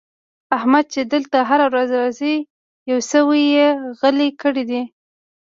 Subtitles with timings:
[0.57, 2.35] احمد چې دلته هره ورځ راځي؛
[2.89, 3.67] يو سوی يې
[3.99, 4.81] غلی کړی دی.